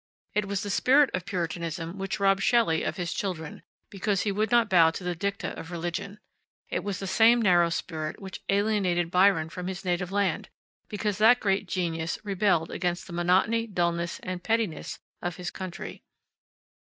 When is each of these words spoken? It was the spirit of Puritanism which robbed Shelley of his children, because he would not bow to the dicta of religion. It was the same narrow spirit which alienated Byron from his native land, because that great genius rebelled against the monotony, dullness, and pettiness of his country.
It 0.33 0.47
was 0.47 0.63
the 0.63 0.71
spirit 0.71 1.11
of 1.13 1.27
Puritanism 1.27 1.99
which 1.99 2.19
robbed 2.19 2.41
Shelley 2.41 2.81
of 2.81 2.97
his 2.97 3.13
children, 3.13 3.61
because 3.91 4.21
he 4.23 4.31
would 4.31 4.49
not 4.49 4.67
bow 4.67 4.89
to 4.89 5.03
the 5.03 5.13
dicta 5.13 5.49
of 5.59 5.69
religion. 5.69 6.17
It 6.69 6.83
was 6.83 6.97
the 6.97 7.05
same 7.05 7.39
narrow 7.39 7.69
spirit 7.69 8.19
which 8.19 8.41
alienated 8.49 9.11
Byron 9.11 9.49
from 9.49 9.67
his 9.67 9.85
native 9.85 10.11
land, 10.11 10.49
because 10.87 11.19
that 11.19 11.39
great 11.39 11.67
genius 11.67 12.17
rebelled 12.23 12.71
against 12.71 13.05
the 13.05 13.13
monotony, 13.13 13.67
dullness, 13.67 14.17
and 14.21 14.41
pettiness 14.43 14.97
of 15.21 15.35
his 15.35 15.51
country. 15.51 16.01